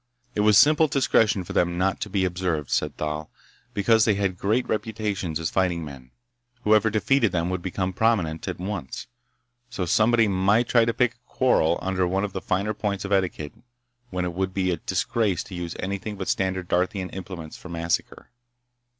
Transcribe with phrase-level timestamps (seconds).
[0.33, 3.29] It was simple discretion for them not to be observed, said Thal,
[3.75, 6.09] because they had great reputations as fighting men.
[6.63, 9.05] Whoever defeated them would become prominent at once.
[9.69, 13.11] So somebody might try to pick a quarrel under one of the finer points of
[13.11, 13.53] etiquette
[14.09, 18.31] when it would be disgrace to use anything but standard Darthian implements for massacre.